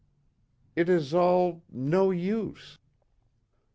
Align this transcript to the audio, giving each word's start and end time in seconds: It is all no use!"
It 0.75 0.89
is 0.89 1.13
all 1.13 1.61
no 1.71 2.09
use!" 2.09 2.79